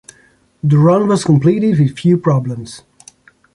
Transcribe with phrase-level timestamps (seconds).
[0.63, 2.81] The run was completed with few problems.